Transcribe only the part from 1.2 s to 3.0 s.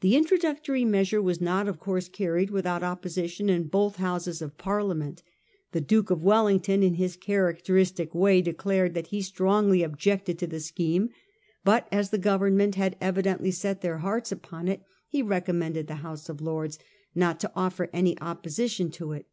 was not, of course, carried without